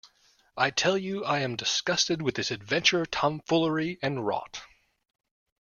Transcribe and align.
I 0.57 0.71
tell 0.71 0.97
you 0.97 1.23
I 1.25 1.41
am 1.41 1.55
disgusted 1.55 2.23
with 2.23 2.33
this 2.33 2.49
adventure 2.49 3.05
tomfoolery 3.05 3.99
and 4.01 4.25
rot. 4.25 4.63